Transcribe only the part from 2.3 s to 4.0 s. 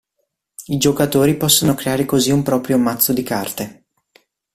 un proprio "mazzo di carte".